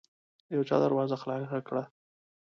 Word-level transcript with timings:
يو 0.55 0.61
چا 0.69 0.77
دروازه 0.83 1.15
خلاصه 1.21 1.59
کړه. 1.67 1.83